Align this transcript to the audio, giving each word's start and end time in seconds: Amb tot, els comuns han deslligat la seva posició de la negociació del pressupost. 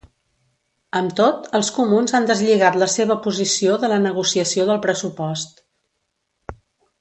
Amb 0.99 1.11
tot, 1.19 1.43
els 1.59 1.69
comuns 1.75 2.15
han 2.19 2.25
deslligat 2.31 2.79
la 2.85 2.87
seva 2.93 3.17
posició 3.27 3.77
de 3.85 3.91
la 3.95 4.01
negociació 4.07 4.67
del 4.71 4.81
pressupost. 4.87 5.63